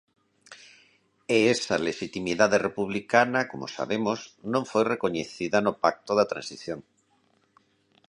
E 1.35 1.37
esa 1.55 1.75
lexitimidade 1.87 2.57
republicana, 2.67 3.41
como 3.51 3.73
sabemos, 3.77 4.19
non 4.53 4.63
foi 4.71 4.83
recoñecida 4.93 5.57
no 5.65 5.73
pacto 5.83 6.11
da 6.15 6.29
Transición. 6.31 6.79